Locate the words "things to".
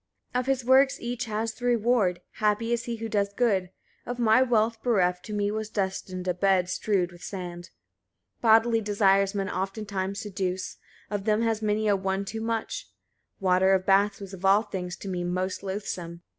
14.63-15.07